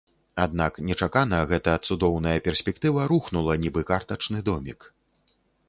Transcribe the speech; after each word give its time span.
Аднак 0.43 0.79
нечакана 0.87 1.41
гэта 1.51 1.75
цудоўная 1.89 2.35
перспектыва 2.49 3.07
рухнула 3.13 3.61
нібы 3.67 3.87
картачны 3.93 4.45
домік. 4.51 4.93